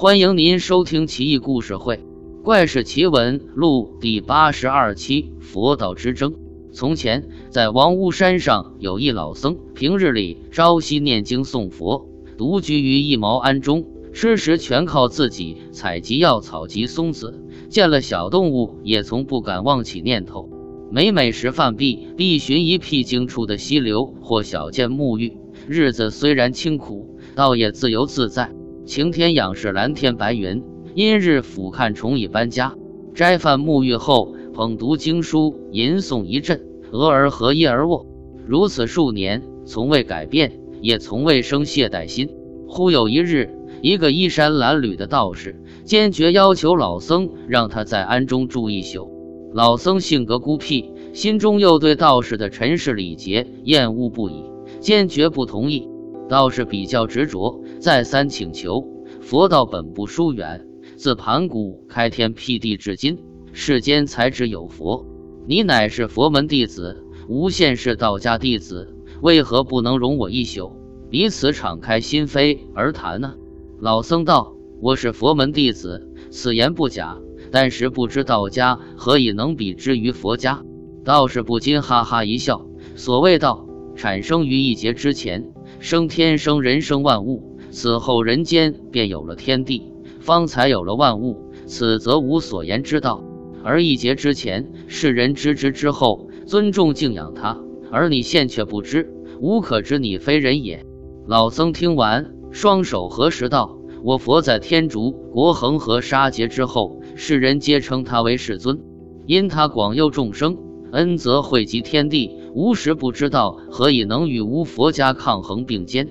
[0.00, 1.96] 欢迎您收听《奇异故事会·
[2.42, 6.32] 怪事奇闻录》第八十二期《佛道之争》。
[6.72, 12.08] 从前，在王屋山上有一老僧，平日里朝夕念经诵佛，
[12.38, 13.84] 独居于一茅庵中，
[14.14, 17.38] 吃食全靠自己采集药草及松子，
[17.68, 20.48] 见了小动物也从不敢妄起念头。
[20.90, 25.36] 每每食饭毕，必寻一僻静处的溪流或小涧沐浴。
[25.68, 28.50] 日子虽然清苦，倒也自由自在。
[28.86, 30.62] 晴天仰视蓝天白云，
[30.94, 32.74] 阴日俯瞰虫蚁搬家。
[33.14, 38.06] 斋饭沐浴后，捧读经书，吟诵一阵，俄而合衣而卧。
[38.46, 42.30] 如此数年，从未改变，也从未生懈怠心。
[42.66, 43.50] 忽有一日，
[43.82, 49.10] 一个衣衫褴褛的道士坚决要求老僧让他在庵中住一宿。
[49.52, 54.44] 老僧性格孤僻，心中又对道士的尘世礼节厌恶不已，
[54.80, 55.88] 坚决不同意。
[56.28, 58.86] 道士比较执着，再三请求。
[59.22, 60.66] 佛道本不疏远，
[60.96, 63.18] 自盘古开天辟地至今，
[63.52, 65.06] 世间才只有佛。
[65.46, 70.72] 你乃是佛门弟子，无限是道家弟子，为何不能容我一宿，
[71.08, 73.34] 彼此敞开心扉而谈呢？
[73.80, 77.18] 老僧道：“我是佛门弟子，此言不假。
[77.50, 80.62] 但是不知道家何以能比之于佛家？”
[81.02, 82.66] 道士不禁哈哈一笑。
[82.94, 85.50] 所谓道，产生于一劫之前。
[85.78, 93.24] 生天生人生万物，此后人间便有了天地，方才有了万物，此则无所言之道。
[93.62, 100.84] 而一劫之前，世人知之之后，尊重敬仰他，而你现却不知，无可知你非人也。
[101.26, 108.80] 老僧听完，双手合十道：“我佛在天竺国恒河沙劫之后，世人皆称他为世尊，
[109.26, 110.56] 因他广佑众生，
[110.92, 116.08] 恩泽惠及天地。”无时不知道何以能与无佛家抗衡并肩。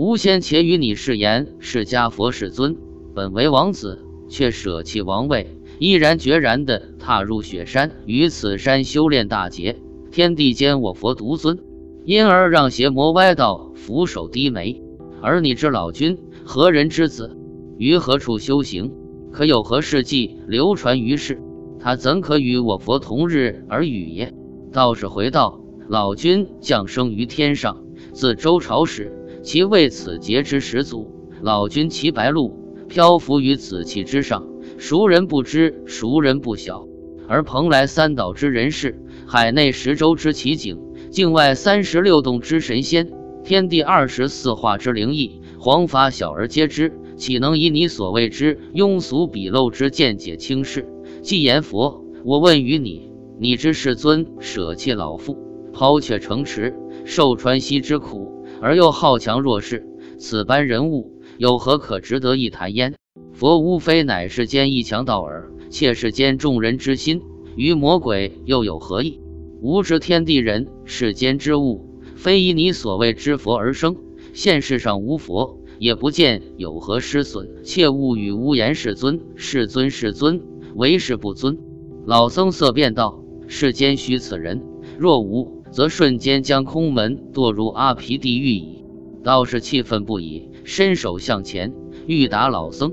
[0.00, 2.78] 吾先且与你誓言：释迦佛世尊
[3.14, 9.76] 本为王子，却舍弃王位，毅然决然地踏入雪山，于此山修炼大劫。
[10.10, 11.58] 天地间我佛独尊，
[12.06, 14.82] 因而让邪魔歪道俯首低眉。
[15.20, 16.16] 而你之老君
[16.46, 17.36] 何人之子？
[17.76, 18.94] 于何处修行？
[19.32, 21.42] 可有何事迹流传于世？
[21.78, 24.32] 他怎可与我佛同日而语也？
[24.72, 25.60] 道士回道。
[25.90, 27.84] 老君降生于天上，
[28.14, 29.12] 自周朝始，
[29.42, 31.10] 其为此劫之始祖。
[31.42, 32.54] 老君骑白鹿，
[32.88, 34.46] 漂浮于紫气之上，
[34.78, 35.82] 孰人不知？
[35.86, 36.86] 孰人不晓？
[37.26, 40.78] 而蓬莱三岛之人士，海内十洲之奇景，
[41.10, 43.10] 境外三十六洞之神仙，
[43.44, 50.86] 天地二十四化之灵异，黄法小儿皆知，岂能以你所谓之庸俗鄙陋之见解轻视？
[51.22, 55.38] 既言佛，我问于你：你知世尊舍弃老父？
[55.72, 56.74] 抛却城池，
[57.04, 59.86] 受川西之苦，而又好强弱势，
[60.18, 62.94] 此般人物有何可值得一谈焉？
[63.32, 67.22] 佛无非乃世间一强盗耳，窃世间众人之心，
[67.56, 69.20] 与魔鬼又有何异？
[69.62, 73.96] 吾知天地人世间之物，非以你所谓之佛而生。
[74.32, 77.62] 现世上无佛，也不见有何失损。
[77.64, 80.42] 切勿与无言世尊、世尊、世尊，
[80.74, 81.58] 为是不尊。
[82.04, 84.62] 老僧色变道：世间须此人，
[84.98, 85.59] 若无。
[85.70, 88.84] 则瞬间将空门堕入阿毗地狱矣。
[89.22, 91.74] 道士气愤不已，伸手向前
[92.06, 92.92] 欲打老僧。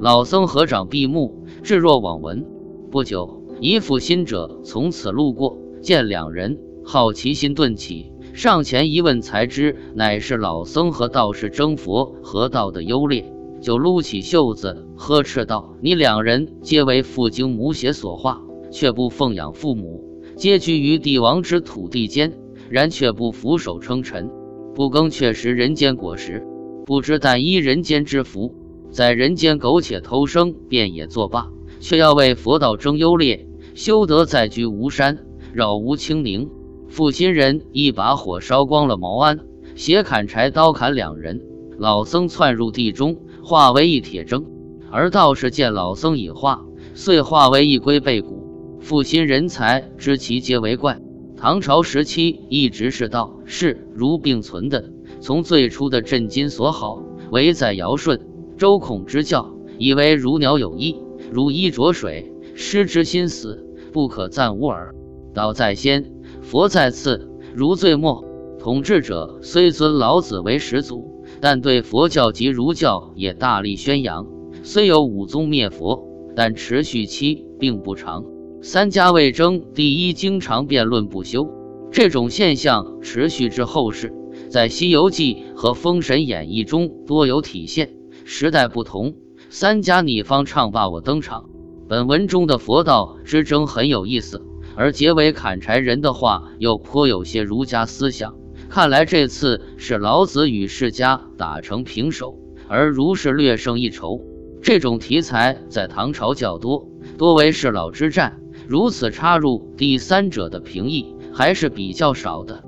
[0.00, 2.44] 老僧合掌闭目，置若罔闻。
[2.90, 18.40] 不久，一负心者从此路过，见两人，好奇心顿起，上前一问，才知乃是老僧和道士争佛和道的优劣，就撸起袖子呵斥道：“你两人皆为父精母血所化，
[18.70, 20.04] 却不奉养父母。”
[20.38, 22.38] 皆居于帝王之土地间，
[22.68, 24.30] 然却不俯首称臣，
[24.72, 26.46] 不耕却食人间果实，
[26.86, 28.54] 不知但依人间之福，
[28.92, 31.48] 在人间苟且偷生，便也作罢，
[31.80, 35.18] 却要为佛道争优劣，修得再居无山，
[35.52, 36.48] 扰无清宁。
[36.88, 39.40] 负心人一把火烧光了茅庵，
[39.74, 41.42] 携砍柴刀砍两人，
[41.78, 44.44] 老僧窜入地中，化为一铁铮，
[44.92, 46.64] 而道士见老僧已化，
[46.94, 48.37] 遂化为一龟背骨。
[48.80, 51.00] 负心人才知其皆为怪。
[51.36, 54.90] 唐朝时期一直是道士如并存的。
[55.20, 58.20] 从最初的震惊所好，唯在尧舜、
[58.56, 60.96] 周孔之教，以为如鸟有翼，
[61.30, 64.94] 如衣着水，失之心死，不可暂无耳。
[65.34, 68.24] 道在先，佛在次，如最末。
[68.58, 74.26] 统治者虽尊老子为始祖，但对佛教及儒教也大力宣扬。
[74.64, 78.24] 虽有五宗灭佛，但持续期并不长。
[78.60, 81.48] 三家为争，第一经常辩论不休。
[81.92, 84.12] 这种现象持续至后世，
[84.50, 87.94] 在《西游记》和《封神演义》中多有体现。
[88.24, 89.14] 时代不同，
[89.48, 91.48] 三家你方唱罢我登场。
[91.88, 94.42] 本文中的佛道之争很有意思，
[94.74, 98.34] 而结尾砍柴人的话又颇有些儒家思想。
[98.68, 104.20] 看来这次是老子与释家打成平手，而儒是略胜一筹。
[104.60, 112.62] 这种题材在唐朝较多，多为世老之战，如此插入第三者的评议还是比较少的。